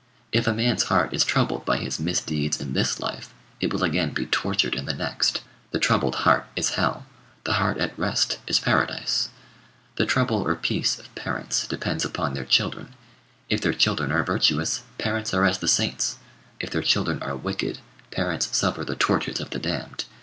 [0.31, 4.13] If a man's heart is troubled by his misdeeds in this life, it will again
[4.13, 5.41] be tortured in the next.
[5.69, 7.05] The troubled heart is hell.
[7.43, 9.29] The heart at rest is paradise.
[9.97, 12.95] The trouble or peace of parents depends upon their children.
[13.47, 16.17] If their children are virtuous, parents are as the saints:
[16.59, 17.77] if their children are wicked,
[18.09, 20.05] parents suffer the tortures of the damned.